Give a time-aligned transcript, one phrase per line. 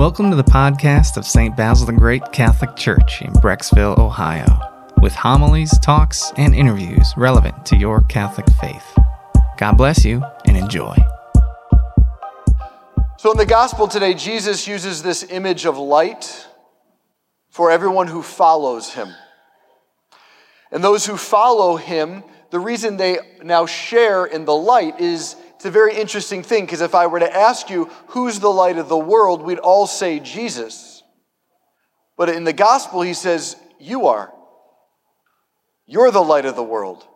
[0.00, 1.54] Welcome to the podcast of St.
[1.54, 4.46] Basil the Great Catholic Church in Brecksville, Ohio,
[5.02, 8.98] with homilies, talks, and interviews relevant to your Catholic faith.
[9.58, 10.96] God bless you and enjoy.
[13.18, 16.46] So, in the gospel today, Jesus uses this image of light
[17.50, 19.14] for everyone who follows him.
[20.72, 25.66] And those who follow him, the reason they now share in the light is it's
[25.66, 28.88] a very interesting thing because if I were to ask you who's the light of
[28.88, 31.02] the world, we'd all say Jesus.
[32.16, 34.32] But in the gospel, he says, You are.
[35.84, 37.06] You're the light of the world.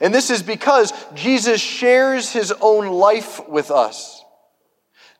[0.00, 4.24] And this is because Jesus shares his own life with us.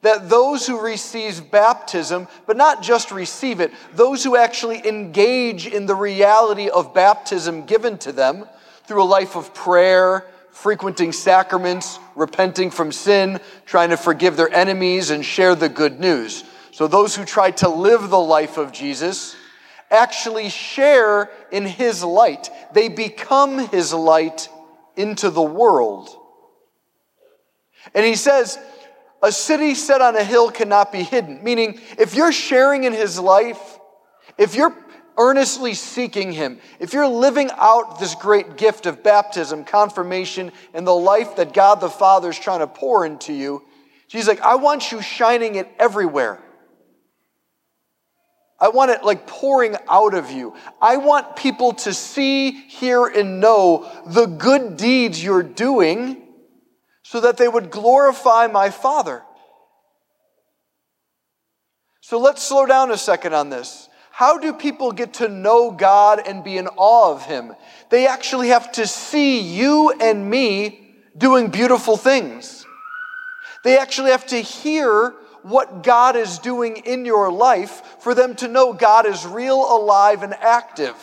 [0.00, 5.84] That those who receive baptism, but not just receive it, those who actually engage in
[5.84, 8.46] the reality of baptism given to them
[8.86, 15.10] through a life of prayer, frequenting sacraments, repenting from sin, trying to forgive their enemies,
[15.10, 16.44] and share the good news.
[16.70, 19.36] So, those who try to live the life of Jesus
[19.90, 22.50] actually share in his light.
[22.72, 24.48] They become his light
[24.96, 26.10] into the world.
[27.94, 28.58] And he says,
[29.22, 31.42] a city set on a hill cannot be hidden.
[31.42, 33.78] Meaning, if you're sharing in his life,
[34.36, 34.76] if you're
[35.18, 40.94] earnestly seeking Him, if you're living out this great gift of baptism, confirmation, and the
[40.94, 43.62] life that God the Father is trying to pour into you,
[44.08, 46.40] Jesus like, I want you shining it everywhere.
[48.60, 50.54] I want it like pouring out of you.
[50.80, 56.22] I want people to see, hear, and know the good deeds you're doing
[57.02, 59.22] so that they would glorify my Father.
[62.00, 63.88] So let's slow down a second on this.
[64.16, 67.52] How do people get to know God and be in awe of Him?
[67.90, 72.64] They actually have to see you and me doing beautiful things.
[73.64, 75.12] They actually have to hear
[75.42, 80.22] what God is doing in your life for them to know God is real, alive,
[80.22, 80.94] and active.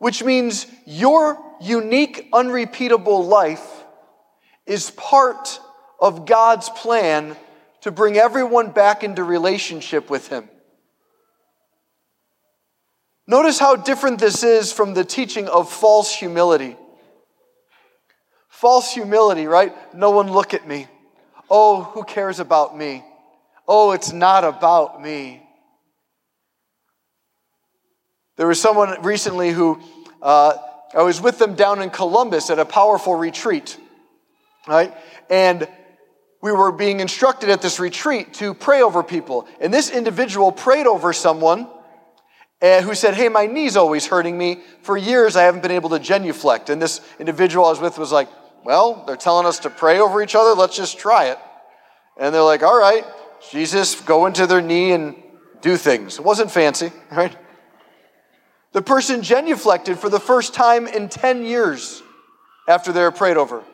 [0.00, 3.84] Which means your unique, unrepeatable life
[4.66, 5.60] is part
[5.98, 7.38] of God's plan
[7.80, 10.50] to bring everyone back into relationship with Him.
[13.30, 16.76] Notice how different this is from the teaching of false humility.
[18.48, 19.72] False humility, right?
[19.94, 20.88] No one look at me.
[21.48, 23.04] Oh, who cares about me?
[23.68, 25.48] Oh, it's not about me.
[28.36, 29.80] There was someone recently who
[30.20, 30.54] uh,
[30.92, 33.78] I was with them down in Columbus at a powerful retreat,
[34.66, 34.92] right?
[35.30, 35.68] And
[36.42, 39.46] we were being instructed at this retreat to pray over people.
[39.60, 41.68] And this individual prayed over someone
[42.60, 44.60] Eh, who said, Hey, my knee's always hurting me.
[44.82, 46.68] For years, I haven't been able to genuflect.
[46.68, 48.28] And this individual I was with was like,
[48.64, 50.54] Well, they're telling us to pray over each other.
[50.54, 51.38] Let's just try it.
[52.18, 53.04] And they're like, All right,
[53.50, 55.16] Jesus, go into their knee and
[55.62, 56.18] do things.
[56.18, 57.36] It wasn't fancy, right?
[58.72, 62.02] The person genuflected for the first time in 10 years
[62.68, 63.64] after they were prayed over.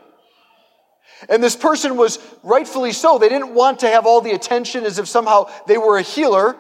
[1.29, 3.19] And this person was rightfully so.
[3.19, 6.57] They didn't want to have all the attention as if somehow they were a healer.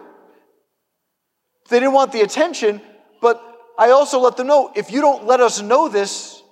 [1.68, 2.80] They didn't want the attention,
[3.20, 3.42] but
[3.78, 6.42] I also let them know if you don't let us know this,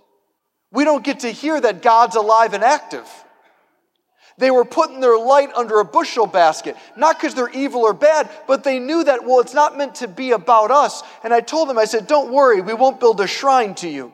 [0.71, 3.09] we don't get to hear that God's alive and active.
[4.37, 8.29] They were putting their light under a bushel basket, not because they're evil or bad,
[8.49, 11.05] but they knew that, well, it's not meant to be about us.
[11.23, 14.13] And I told them, I said, don't worry, we won't build a shrine to you.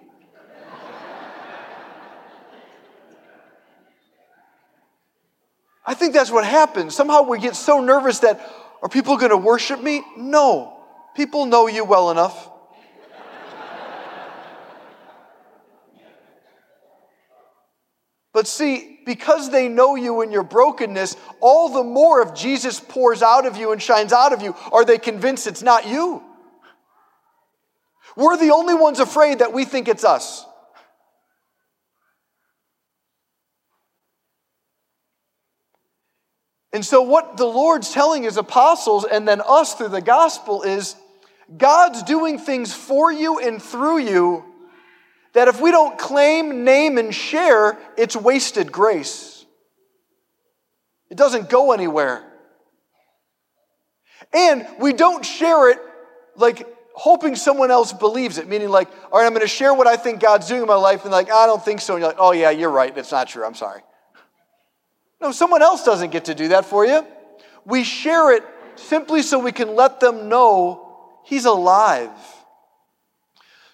[5.86, 6.94] I think that's what happens.
[6.94, 8.38] Somehow we get so nervous that,
[8.82, 10.02] are people going to worship me?
[10.16, 10.79] No.
[11.14, 12.48] People know you well enough.
[18.32, 23.22] But see, because they know you in your brokenness, all the more if Jesus pours
[23.22, 26.22] out of you and shines out of you, are they convinced it's not you?
[28.16, 30.46] We're the only ones afraid that we think it's us.
[36.72, 40.94] And so, what the Lord's telling his apostles and then us through the gospel is
[41.56, 44.44] God's doing things for you and through you
[45.32, 49.44] that if we don't claim, name, and share, it's wasted grace.
[51.08, 52.24] It doesn't go anywhere.
[54.32, 55.78] And we don't share it
[56.36, 59.86] like hoping someone else believes it, meaning like, all right, I'm going to share what
[59.86, 61.94] I think God's doing in my life, and like, I don't think so.
[61.94, 62.96] And you're like, oh, yeah, you're right.
[62.96, 63.44] It's not true.
[63.44, 63.80] I'm sorry.
[65.20, 67.06] No, someone else doesn't get to do that for you.
[67.64, 68.42] We share it
[68.76, 70.86] simply so we can let them know
[71.22, 72.10] He's alive.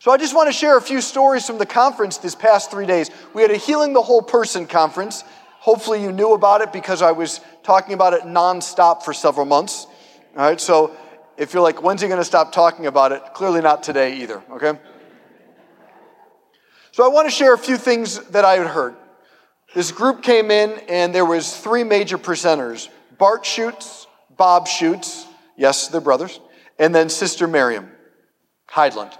[0.01, 2.87] So I just want to share a few stories from the conference this past three
[2.87, 3.11] days.
[3.35, 5.25] We had a Healing the Whole Person conference
[5.67, 9.89] Hopefully, you knew about it because I was talking about it nonstop for several months.
[10.37, 10.97] All right, so
[11.37, 13.21] if you're like, when's he going to stop talking about it?
[13.35, 14.79] Clearly not today either, okay?
[16.93, 18.95] So I want to share a few things that I had heard.
[19.75, 22.89] This group came in and there was three major presenters.
[23.19, 25.27] Bart Schuchts, Bob Schuchts,
[25.57, 26.41] yes, they're brothers,
[26.79, 27.91] and then Sister Miriam
[28.69, 29.17] Heidland.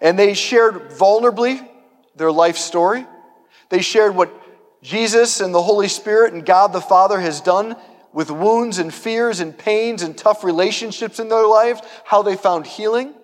[0.00, 1.66] And they shared vulnerably
[2.16, 3.06] their life story.
[3.68, 4.32] They shared what
[4.82, 7.76] Jesus and the Holy Spirit and God the Father has done
[8.12, 12.66] with wounds and fears and pains and tough relationships in their lives, how they found
[12.66, 13.14] healing.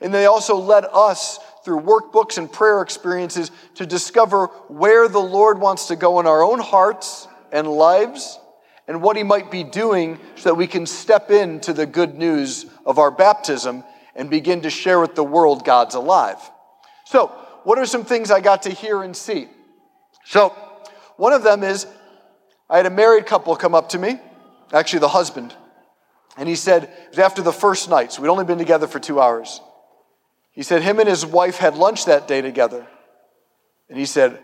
[0.00, 1.38] And they also led us
[1.70, 6.42] through workbooks and prayer experiences to discover where the Lord wants to go in our
[6.42, 8.40] own hearts and lives
[8.88, 12.66] and what He might be doing so that we can step into the good news
[12.84, 13.84] of our baptism
[14.16, 16.38] and begin to share with the world God's alive.
[17.04, 17.28] So,
[17.62, 19.46] what are some things I got to hear and see?
[20.24, 20.48] So,
[21.18, 21.86] one of them is
[22.68, 24.18] I had a married couple come up to me,
[24.72, 25.54] actually, the husband,
[26.36, 28.98] and he said, it was after the first night, so we'd only been together for
[28.98, 29.60] two hours.
[30.52, 32.86] He said him and his wife had lunch that day together.
[33.88, 34.38] And he said,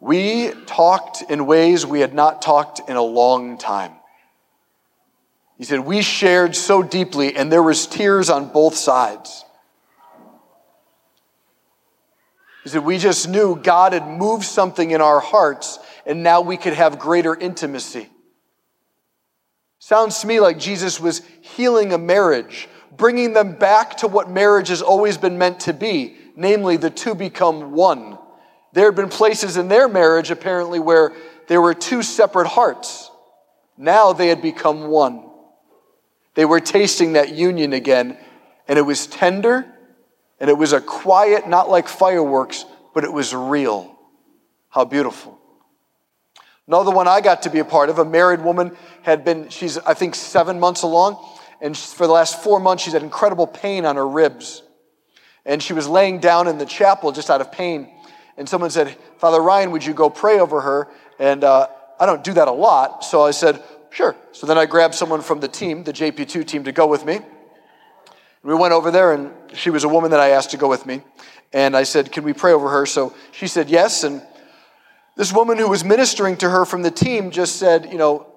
[0.00, 3.92] We talked in ways we had not talked in a long time.
[5.56, 9.44] He said, We shared so deeply, and there was tears on both sides.
[12.62, 16.56] He said, We just knew God had moved something in our hearts, and now we
[16.56, 18.08] could have greater intimacy.
[19.80, 24.68] Sounds to me like Jesus was healing a marriage bringing them back to what marriage
[24.68, 28.18] has always been meant to be, namely the two become one.
[28.72, 31.12] There had been places in their marriage, apparently, where
[31.46, 33.10] there were two separate hearts.
[33.76, 35.24] Now they had become one.
[36.34, 38.16] They were tasting that union again,
[38.66, 39.66] and it was tender,
[40.38, 42.64] and it was a quiet, not like fireworks,
[42.94, 43.98] but it was real.
[44.68, 45.38] How beautiful.
[46.66, 49.78] Another one I got to be a part of, a married woman had been, she's,
[49.78, 51.16] I think, seven months along
[51.60, 54.62] and for the last four months, she's had incredible pain on her ribs.
[55.44, 57.88] And she was laying down in the chapel just out of pain.
[58.36, 60.88] And someone said, Father Ryan, would you go pray over her?
[61.18, 61.68] And uh,
[61.98, 63.04] I don't do that a lot.
[63.04, 64.14] So I said, sure.
[64.32, 67.20] So then I grabbed someone from the team, the JP2 team, to go with me.
[68.44, 70.86] We went over there, and she was a woman that I asked to go with
[70.86, 71.02] me.
[71.52, 72.86] And I said, Can we pray over her?
[72.86, 74.04] So she said yes.
[74.04, 74.22] And
[75.16, 78.27] this woman who was ministering to her from the team just said, You know,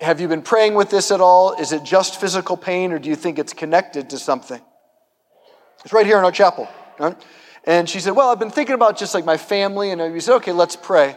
[0.00, 1.54] have you been praying with this at all?
[1.54, 4.60] Is it just physical pain, or do you think it's connected to something?
[5.84, 6.68] It's right here in our chapel.
[6.98, 7.16] Right?
[7.64, 9.90] And she said, Well, I've been thinking about just like my family.
[9.90, 11.16] And we said, Okay, let's pray.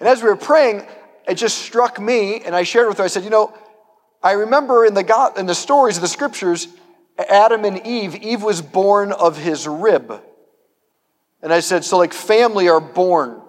[0.00, 0.86] And as we were praying,
[1.28, 3.54] it just struck me, and I shared with her, I said, You know,
[4.22, 6.68] I remember in the, God, in the stories of the scriptures,
[7.18, 10.20] Adam and Eve, Eve was born of his rib.
[11.42, 13.40] And I said, So like family are born.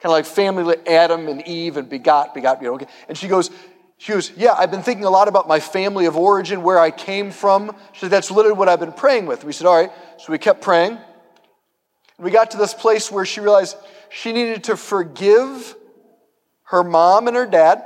[0.00, 2.86] Kind of like family, Adam and Eve and begot, begot, you know.
[3.08, 3.50] And she goes,
[3.96, 6.92] she goes, yeah, I've been thinking a lot about my family of origin, where I
[6.92, 7.74] came from.
[7.92, 9.42] She said, that's literally what I've been praying with.
[9.42, 9.90] We said, all right.
[10.18, 10.92] So we kept praying.
[10.92, 13.76] And we got to this place where she realized
[14.08, 15.74] she needed to forgive
[16.64, 17.84] her mom and her dad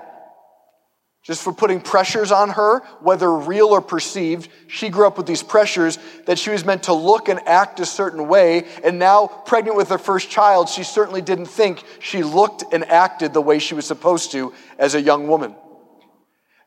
[1.22, 4.48] just for putting pressures on her, whether real or perceived.
[4.66, 7.86] She grew up with these pressures that she was meant to look and act a
[7.86, 8.66] certain way.
[8.82, 13.32] And now, pregnant with her first child, she certainly didn't think she looked and acted
[13.32, 15.54] the way she was supposed to as a young woman.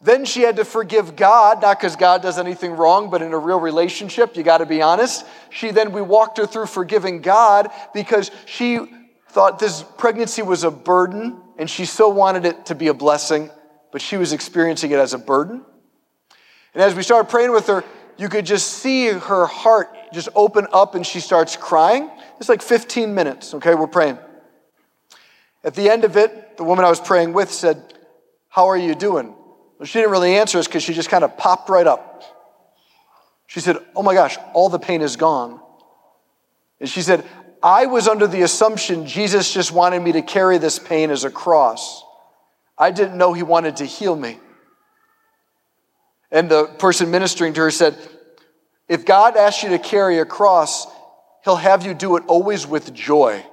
[0.01, 3.37] Then she had to forgive God, not because God does anything wrong, but in a
[3.37, 5.25] real relationship, you got to be honest.
[5.49, 8.79] She then, we walked her through forgiving God because she
[9.29, 13.49] thought this pregnancy was a burden and she so wanted it to be a blessing
[13.95, 15.63] but she was experiencing it as a burden.
[16.73, 17.81] And as we started praying with her,
[18.17, 22.11] you could just see her heart just open up and she starts crying.
[22.37, 23.73] It's like 15 minutes, okay?
[23.73, 24.17] We're praying.
[25.63, 27.93] At the end of it, the woman I was praying with said,
[28.49, 29.33] How are you doing?
[29.79, 32.21] Well, she didn't really answer us because she just kind of popped right up.
[33.47, 35.61] She said, Oh my gosh, all the pain is gone.
[36.81, 37.23] And she said,
[37.63, 41.29] I was under the assumption Jesus just wanted me to carry this pain as a
[41.29, 42.04] cross.
[42.77, 44.39] I didn't know he wanted to heal me.
[46.31, 47.97] And the person ministering to her said,
[48.89, 50.87] If God asks you to carry a cross,
[51.43, 53.45] he'll have you do it always with joy.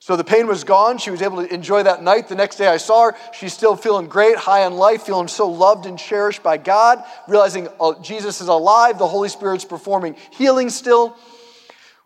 [0.00, 0.96] So the pain was gone.
[0.96, 2.28] She was able to enjoy that night.
[2.28, 3.16] The next day I saw her.
[3.34, 7.68] She's still feeling great, high on life, feeling so loved and cherished by God, realizing
[7.78, 11.14] oh, Jesus is alive, the Holy Spirit's performing healing still.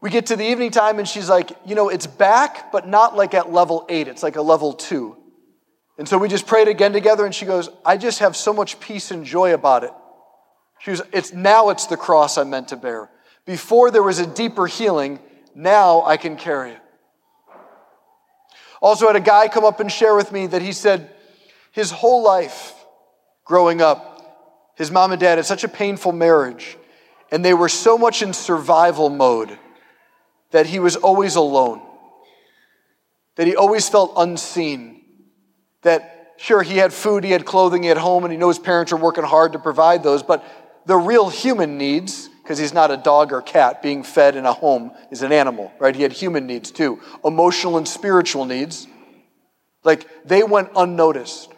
[0.00, 3.14] We get to the evening time and she's like, you know, it's back, but not
[3.14, 4.08] like at level eight.
[4.08, 5.16] It's like a level two.
[6.02, 8.80] And so we just prayed again together, and she goes, I just have so much
[8.80, 9.92] peace and joy about it.
[10.80, 13.08] She goes, it's now it's the cross I'm meant to bear.
[13.46, 15.20] Before there was a deeper healing,
[15.54, 16.80] now I can carry it.
[18.80, 21.08] Also, had a guy come up and share with me that he said
[21.70, 22.74] his whole life
[23.44, 26.76] growing up, his mom and dad had such a painful marriage,
[27.30, 29.56] and they were so much in survival mode
[30.50, 31.80] that he was always alone,
[33.36, 35.01] that he always felt unseen,
[35.82, 38.64] that sure, he had food, he had clothing, he had home, and he knows his
[38.64, 40.44] parents are working hard to provide those, but
[40.86, 44.52] the real human needs, because he's not a dog or cat being fed in a
[44.52, 45.94] home, is an animal, right?
[45.94, 48.88] He had human needs too, emotional and spiritual needs.
[49.84, 51.52] Like they went unnoticed.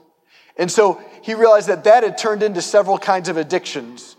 [0.56, 4.16] And so he realized that that had turned into several kinds of addictions.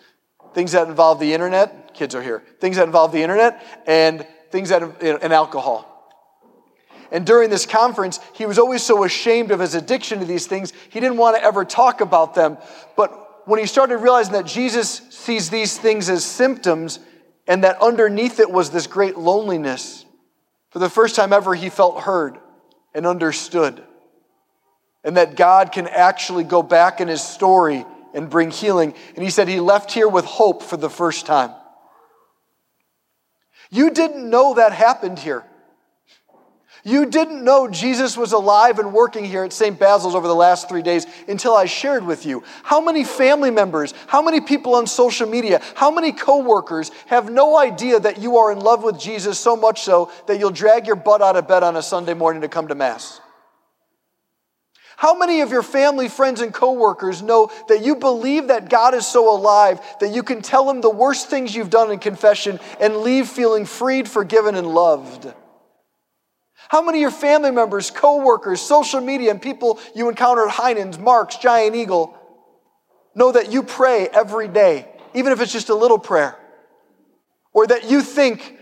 [0.54, 4.70] Things that involve the internet, kids are here, things that involve the internet, and things
[4.70, 5.95] that, and alcohol.
[7.12, 10.74] And during this conference, he was always so ashamed of his addiction to these things,
[10.90, 12.58] he didn't want to ever talk about them.
[12.96, 17.00] But when he started realizing that Jesus sees these things as symptoms
[17.48, 20.06] and that underneath it was this great loneliness,
[20.72, 22.38] for the first time ever, he felt heard
[22.94, 23.84] and understood.
[25.04, 27.86] And that God can actually go back in his story
[28.16, 28.96] and bring healing.
[29.14, 31.52] And he said he left here with hope for the first time.
[33.70, 35.46] You didn't know that happened here.
[36.88, 39.78] You didn't know Jesus was alive and working here at St.
[39.80, 42.44] Basil's over the last three days until I shared with you.
[42.62, 47.58] How many family members, how many people on social media, how many coworkers have no
[47.58, 50.96] idea that you are in love with Jesus so much so that you'll drag your
[50.96, 53.20] butt out of bed on a Sunday morning to come to Mass?
[54.96, 59.08] How many of your family, friends, and coworkers know that you believe that God is
[59.08, 62.98] so alive that you can tell him the worst things you've done in confession and
[62.98, 65.34] leave feeling freed, forgiven, and loved?
[66.70, 70.98] How many of your family members, co-workers, social media, and people you encounter at Heinen's,
[70.98, 72.18] Marc's, Giant Eagle
[73.14, 76.38] know that you pray every day, even if it's just a little prayer?
[77.54, 78.58] Or that you think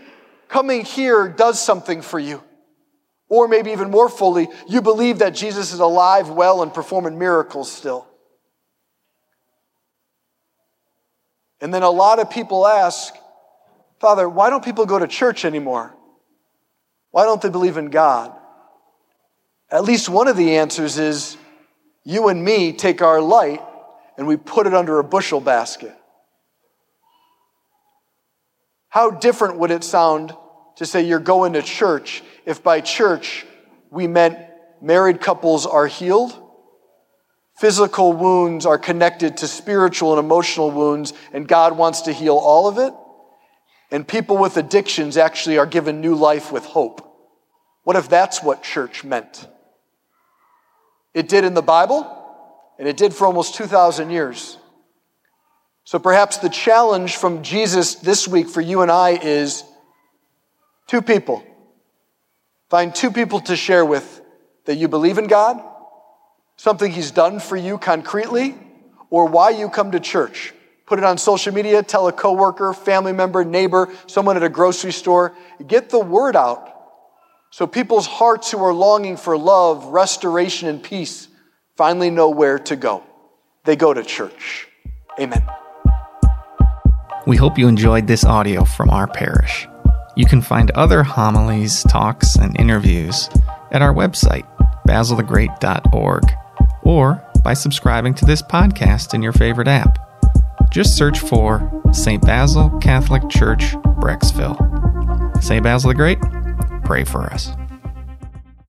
[0.48, 2.42] coming here does something for you?
[3.28, 7.72] Or maybe even more fully, you believe that Jesus is alive, well, and performing miracles
[7.72, 8.06] still.
[11.60, 13.14] And then a lot of people ask,
[13.98, 15.96] Father, why don't people go to church anymore?
[17.14, 18.32] Why don't they believe in God?
[19.70, 21.36] At least one of the answers is
[22.02, 23.62] you and me take our light
[24.18, 25.94] and we put it under a bushel basket.
[28.88, 30.34] How different would it sound
[30.74, 33.46] to say you're going to church if by church
[33.90, 34.36] we meant
[34.82, 36.36] married couples are healed,
[37.56, 42.66] physical wounds are connected to spiritual and emotional wounds, and God wants to heal all
[42.66, 42.92] of it?
[43.90, 47.00] And people with addictions actually are given new life with hope.
[47.84, 49.46] What if that's what church meant?
[51.12, 52.10] It did in the Bible,
[52.78, 54.58] and it did for almost 2,000 years.
[55.84, 59.62] So perhaps the challenge from Jesus this week for you and I is
[60.86, 61.44] two people.
[62.70, 64.22] Find two people to share with
[64.64, 65.62] that you believe in God,
[66.56, 68.56] something He's done for you concretely,
[69.10, 70.54] or why you come to church.
[70.86, 74.92] Put it on social media, tell a coworker, family member, neighbor, someone at a grocery
[74.92, 75.34] store.
[75.66, 76.74] Get the word out
[77.54, 81.28] so people's hearts who are longing for love, restoration, and peace
[81.76, 83.04] finally know where to go.
[83.64, 84.66] They go to church.
[85.20, 85.46] Amen.
[87.28, 89.68] We hope you enjoyed this audio from our parish.
[90.16, 93.30] You can find other homilies, talks, and interviews
[93.70, 94.46] at our website,
[94.88, 96.24] basilthegreat.org,
[96.82, 99.96] or by subscribing to this podcast in your favorite app.
[100.74, 102.20] Just search for St.
[102.20, 104.58] Basil Catholic Church, Brecksville.
[105.40, 105.62] St.
[105.62, 106.18] Basil the Great,
[106.82, 107.52] pray for us.